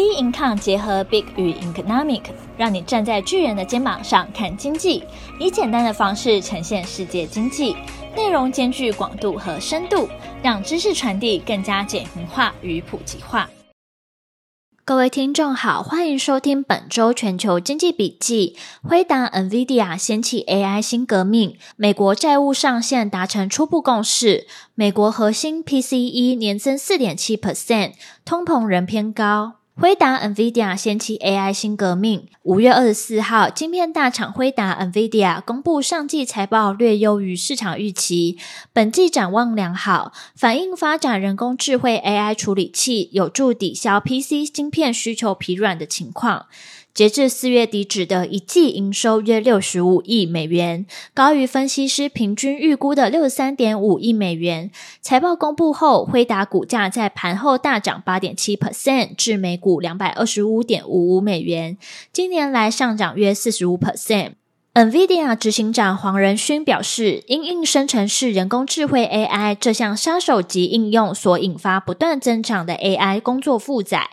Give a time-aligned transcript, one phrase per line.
[0.00, 2.22] B Income 结合 Big 与 Economic，
[2.56, 5.04] 让你站在巨人的肩膀上看经济，
[5.38, 7.76] 以简单的方式呈现世界经济，
[8.16, 10.08] 内容兼具广度和深度，
[10.42, 13.50] 让知识传递更加简明化与普及化。
[14.86, 18.56] 各位听众好，欢迎收听本周全球经济笔记。
[18.82, 27.92] 辉达 NVIDIA 掀起 AI 新革命，美国债务上限达成初步共识，美国核心 PCE 年增四点七 percent，
[28.24, 29.59] 通膨仍偏高。
[29.80, 32.28] 辉达 NVIDIA 掀起 AI 新革命。
[32.42, 38.36] 五月二十四号，晶片大厂辉达 NVIDIA 公布上季财报略优于市场预期，
[38.74, 46.44] 本季展望良好，反映发展人工智慧 AI 处理器有助抵消 PC 晶片需求疲软的情况。
[46.92, 54.70] 截至四月底止的一季营收约六十五亿美元，高于分析师平均预估的六十三点五亿美元。
[55.00, 61.78] 财报公布后，辉达股价在盘后大涨八点七 percent 至每股两百二十五点五五美元，
[62.12, 64.32] 今年来上涨约四十五 percent。
[64.74, 74.10] NVIDIA 执行长黄仁勋表示，因应生成式人工智慧 AI 这项杀手级应用所引发不断增长的 AI 工作负载。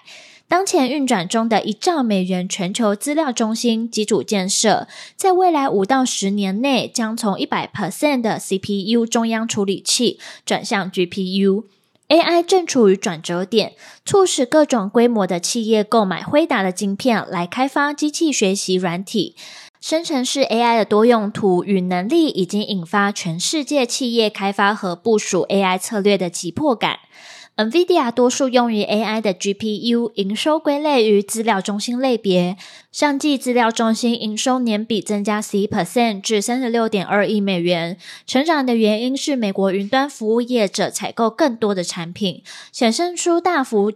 [0.49, 11.65] 当前运转中的一兆美元全球资料中心基础建设，在未来五到十年内将从一百 percent 的 CPU 中央处理器转向 GPU。
[12.07, 13.73] AI 正处于转折点，
[14.05, 19.35] 促使各种规模的企业购买辉达的晶片来开发机器学习软体。
[19.81, 26.99] 生成式 AI 的多用途与能力已经引发全世界企业开发和部署 AI 策略的急迫感。
[27.57, 32.55] NVIDIA 多数用于 AI 的 GPU 营收归类于资料中心类别，
[32.91, 37.97] 上季资料中心营收年比增加十一 percent 至三十六点二亿美元。
[38.27, 43.91] 成长的原因是美国云端服务业者采购更多的产品，显示出大幅。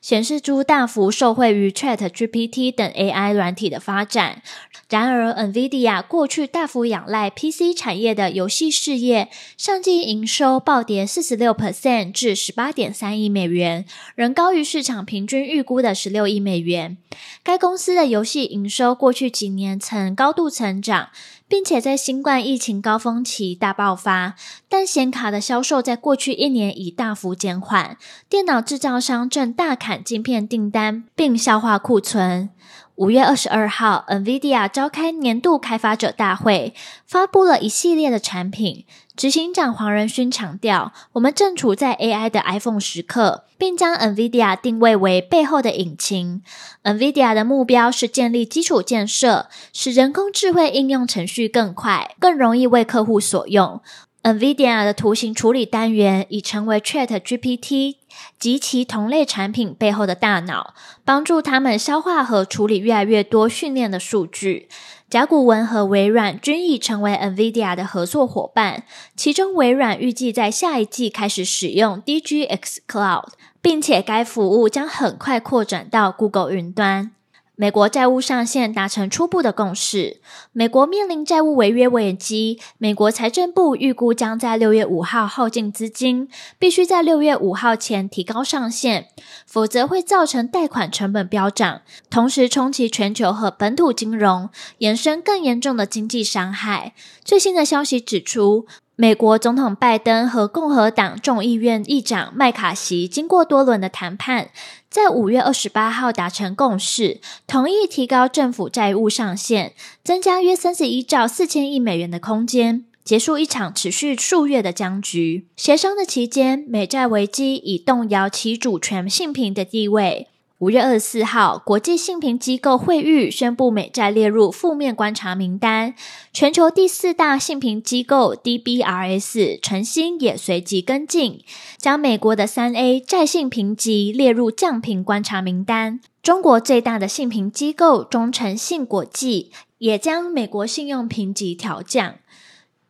[0.00, 4.42] 显示出大幅受惠于 ChatGPT 等 AI 软体的发展。
[4.88, 16.96] 然而，NVIDIA 过去大幅仰赖 PC 产业的游戏事业，上季营收暴跌四十六 percent 至十八点三亿美元，仍高于市场平均预估的十六亿美元。
[17.42, 21.08] 该公司的游戏营收过去几年曾高度成长。
[21.48, 24.34] 并且在新冠疫情高峰期大爆发，
[24.68, 27.96] 但显卡的销售在过去一年已大幅减缓。
[28.28, 32.50] 电脑制造商正大砍晶片订单，并消化库存。
[32.96, 36.72] 五月二十二号，NVIDIA 召开年度开发者大会，
[37.06, 38.86] 发布了一系列的产品。
[39.14, 46.42] 执行长黄仁勋强调，我们正处在 AI 的 iPhone 时刻，并将 NVIDIA 定位为背后的引擎。
[46.84, 53.82] NVIDIA 的目标是建立基础建设，使人工智慧应用程序更快、更容易为客户所用。
[54.26, 57.98] NVIDIA 的图形处理单元已成为 ChatGPT
[58.40, 64.68] 及其同类产品背后的大脑，帮助他们消化和处理越来越多训练的数据。
[65.08, 68.82] 甲骨文和微软均已成为 NVIDIA 的合作伙伴，
[69.14, 73.28] 其中微软预计在下一季开始使用 DGX Cloud，
[73.62, 77.12] 并且该服务将很快扩展到 Google 云端。
[77.58, 80.20] 美国债务上限达成初步的共识。
[80.52, 86.28] 美国面临债务违约危机，美国财政部预估将在六月五号耗尽资金，
[86.58, 89.08] 必须在六月五号前提高上限，
[89.46, 91.80] 否则会造成贷款成本飙涨，
[92.10, 94.50] 同时冲击全球和本土金融，
[94.80, 96.92] 衍生更严重的经济伤害。
[97.24, 98.66] 最新的消息指出，
[98.98, 104.48] 美国总统拜登和共和党众议院议长麦卡锡经过多轮的谈判，
[104.88, 115.46] 在五月二十八号达成共识，同意提高政府债务上限，增加约三十一兆四千亿美元的空间，结束一场持续数月的僵局。
[115.56, 120.28] 协商的期间，美债危机已动摇其主权性平的地位。
[120.60, 125.94] 五月二十四号，国际信评机构惠誉宣布美债列入负面观察名单。
[126.32, 131.42] 全球第四大信评机构 DBRS 晨星也随即跟进，
[131.76, 136.00] 将美国的三 A 债信评级列入降评观察名单。
[136.22, 142.14] 中国最大的信评机构中诚信国际也将美国信用评级调降。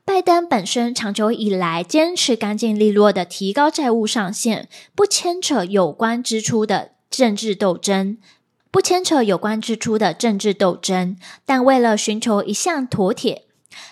[0.04, 6.92] 拜登本身长久以来坚持干净利落的提高债务上限，不牵扯有关支出的。
[7.16, 8.18] 政治斗争，
[8.70, 11.16] 不牵扯有关支出的政治斗争，
[11.46, 13.46] 但为了寻求一项妥帖，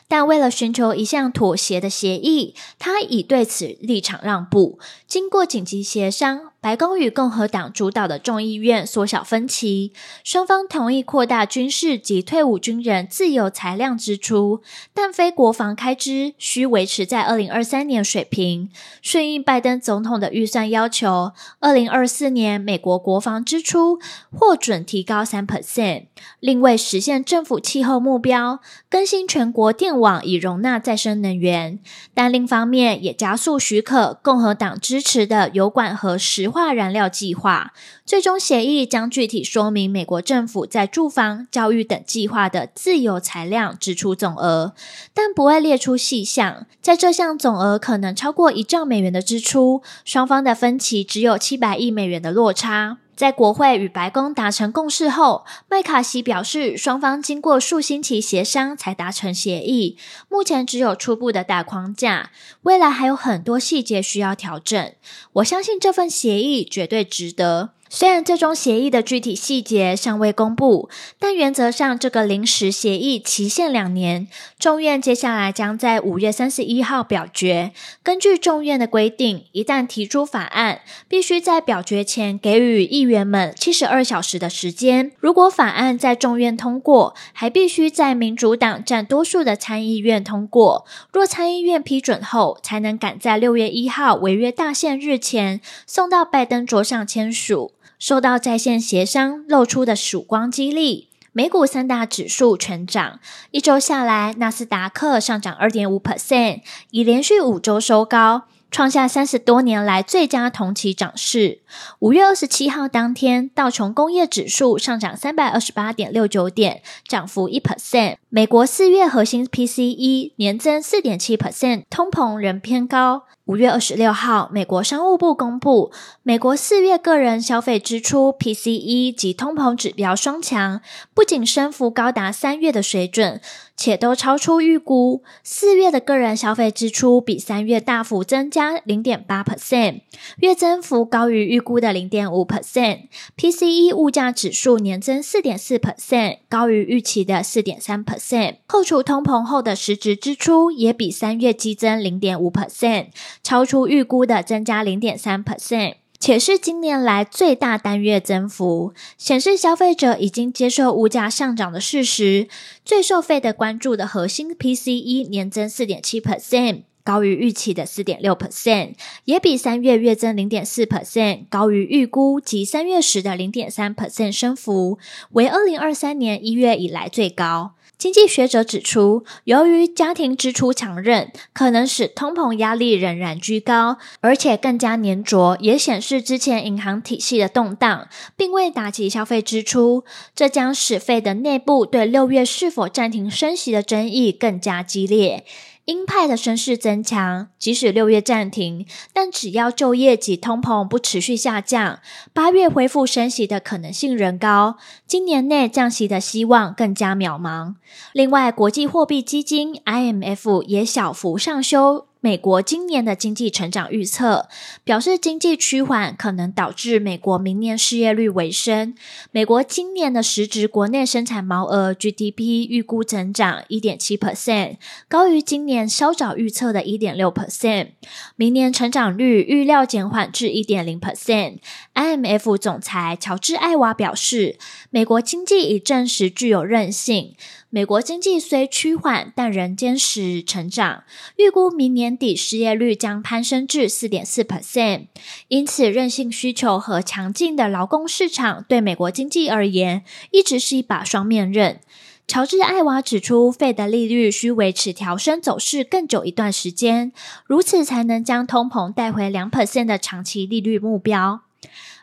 [0.09, 4.79] 但为了寻求一项妥协的协议，他已对此立场让步。
[5.07, 9.93] 经过紧急协商，白宫与共和党主导的众议院缩小分歧，
[10.23, 14.63] 双方同意扩大军事及退伍军人自由裁量支出，
[14.93, 18.71] 但非国防开支需维持在二零二三年水平。
[19.03, 23.99] 顺应拜登总统的预算要求，二零二四年美国国防支出
[24.33, 26.07] 获准提高三 percent。
[26.41, 31.79] 另为实现政府气候目标，更新全国电网以容纳再生能源，
[32.13, 37.73] 但另一方面也加速许可共和党支持的油管和石化燃料计划，
[38.05, 44.75] 最终协议将具体说明美国政府在住房、教育等计划的自由裁量支出总额，
[45.13, 46.67] 但不会列出细项。
[46.81, 52.99] 在这项总额可能超过一兆美元的支出，双方的分歧只有七百亿美元的落差。
[53.17, 59.97] 在国会与白宫达成共识后，麦卡锡表示，双方经过数星期协商才达成协议，
[60.29, 62.31] 目前只有初步的大框架，
[62.63, 64.93] 未来还有很多细节需要调整。
[65.35, 67.71] 我相信这份协议绝对值得。
[67.91, 70.89] 虽然最终协议的具体细节尚未公布，
[71.19, 74.27] 但原则上这个临时协议期限两年。
[74.59, 77.71] 众院接下来将在五月三十一号表决。
[78.03, 85.13] 根据众院的规定，一旦提出法案，必须在表决前给予议员们七十二小时的时间。
[85.21, 90.85] 如果法案在众院通过，还必须在民主党占多数的参议院通过。
[91.13, 97.73] 若参议院批准后，才能赶在六月一号违约大限日前送到拜登桌上签署。
[98.05, 103.19] 受到在线协商露出的曙光激励，美股三大指数全涨。
[103.51, 106.61] 一周下来，纳斯达克上涨二点五 percent，
[106.91, 111.63] 已连续五周收高，创下三十多年来最佳同期涨势。
[112.01, 118.17] 五月二十七号当天，道琼工业指数上涨三百二十八点六九点，涨幅一 percent。
[118.29, 123.23] 美国四月核心 PCE 年增四点七 percent，通膨仍偏高。
[123.47, 125.93] 五月二十六号，美国商务部公布，
[126.23, 130.81] 美国四月个人消费支出 PCE 及通膨指标双强，
[131.13, 133.43] 不仅升幅高达三月的水准，
[133.77, 135.23] 且都超出预估。
[135.43, 140.01] 四月的个人消费支出比三月大幅增加零点八 percent，
[140.39, 143.09] 月增幅高于预估的零点五 percent。
[143.37, 148.57] PCE 物价指数年增四点四 percent，高于预期的四点三 percent。
[148.67, 153.09] 扣除通膨后的实质支出也比三月激增零点五 percent。
[153.45, 162.49] 超出预估的增加零点三 percent，且是今年来最大单月增幅，显示消费者已经接受物价上涨的事实。
[162.87, 168.95] 最受费的关注的核心 PCE 年增四点七 percent，高于预期的四点六 percent，
[169.27, 174.99] 也比三月月增零点四 percent 高于预估及三月时的零点三 percent 升幅，
[175.33, 177.75] 为二零二三年一月以来最高。
[177.97, 190.05] 经济学者指出，由于家庭支出强韧，可能使通膨压力仍然居高，而且更加粘着，也显示之前银行体系的动荡，并未打击消费支出。
[190.35, 195.45] 这将使费的内部对六月是否暂停升息的争议更加激烈。
[195.87, 202.01] 鹰派的声势增强，即使六月暂停，但只要就业及通膨不持续下降，
[202.33, 204.79] 八月恢复升息的可能性仍高。
[205.07, 207.75] 今年内降息的希望更加渺茫。
[208.13, 212.07] 另外，国际货币基金 IMF 也小幅上修。
[212.25, 214.49] 美国今年的经济成长预测
[214.83, 218.95] 表示，经济趋缓可能导致美国明年失业率回升。
[219.31, 227.89] 美国今年的实质国内生产毛额 GDP 预估增长一点七 percent，高于今年稍早预测的一点六 percent。
[228.37, 231.59] 明年成长率预料减缓至一点零 percent。
[231.93, 234.57] IMF 总裁乔治·艾娃表示，
[234.89, 237.35] 美国经济已证实具有韧性。
[237.69, 241.03] 美国经济虽趋缓，但仍坚持成长。
[241.37, 245.07] 预估明年底失业率将攀升至四点四 percent。
[245.49, 251.81] 因此，韧性需求和强劲的劳工市场对美国经济而言，一直是一把双面刃。
[252.27, 257.13] 乔治·艾娃指出费的利率需维持调升走势更久一段时间，
[257.47, 261.43] 如此才能将通膨带回两 percent 的长期利率目标。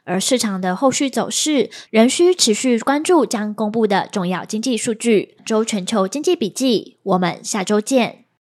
[0.04, 5.36] 而市场的后续走势仍需持续关注将公布的重要经济数据。
[5.46, 8.21] 周全球经济笔记，我们下周见。